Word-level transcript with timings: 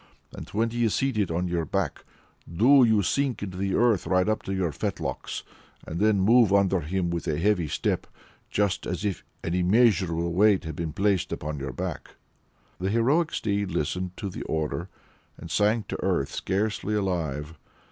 And 0.33 0.49
when 0.49 0.71
he 0.71 0.83
is 0.83 0.95
seated 0.95 1.29
on 1.29 1.47
your 1.47 1.63
back, 1.63 2.03
do 2.51 2.83
you 2.83 3.03
sink 3.03 3.43
into 3.43 3.55
the 3.59 3.75
earth 3.75 4.07
right 4.07 4.27
up 4.27 4.41
to 4.45 4.51
your 4.51 4.71
fetlocks, 4.71 5.43
and 5.85 5.99
then 5.99 6.19
move 6.19 6.51
under 6.51 6.79
him 6.79 7.11
with 7.11 7.27
a 7.27 7.37
heavy 7.37 7.67
step, 7.67 8.07
just 8.49 8.87
as 8.87 9.05
if 9.05 9.23
an 9.43 9.53
immeasurable 9.53 10.33
weight 10.33 10.63
had 10.63 10.75
been 10.75 10.95
laid 10.97 11.31
upon 11.31 11.59
your 11.59 11.71
back." 11.71 12.15
The 12.79 12.89
heroic 12.89 13.31
steed 13.31 13.69
listened 13.69 14.17
to 14.17 14.29
the 14.31 14.41
order 14.45 14.89
and 15.37 15.51
sank 15.51 15.87
to 15.89 16.03
earth 16.03 16.31
scarcely 16.33 16.95
alive. 16.95 17.53